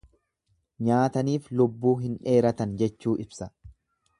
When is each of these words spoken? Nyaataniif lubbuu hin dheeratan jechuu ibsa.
Nyaataniif 0.87 1.45
lubbuu 1.61 1.93
hin 2.07 2.15
dheeratan 2.25 2.75
jechuu 2.83 3.15
ibsa. 3.27 3.53